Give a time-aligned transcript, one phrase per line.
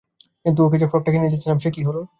[0.45, 1.97] বিধু, ওকে যে ফ্রকটা কিনে দিয়েছিলেম সে কী হল।